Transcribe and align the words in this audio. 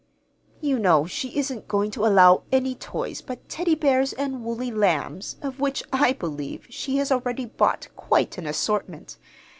"You 0.61 0.79
know 0.79 1.05
she 1.05 1.37
isn't 1.37 1.67
going 1.67 1.91
to 1.91 2.07
allow 2.07 2.41
any 2.51 2.73
toys 2.73 3.21
but 3.21 3.47
Teddy 3.47 3.75
bears 3.75 4.13
and 4.13 4.43
woolly 4.43 4.71
lambs, 4.71 5.35
of 5.43 5.59
which, 5.59 5.83
I 5.93 6.11
believe, 6.13 6.65
she 6.71 6.97
has 6.97 7.11
already 7.11 7.45
bought 7.45 7.87
quite 7.95 8.35
an 8.39 8.47
assortment. 8.47 9.19